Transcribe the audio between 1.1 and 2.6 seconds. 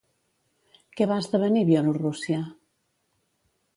va esdevenir Bielorússia?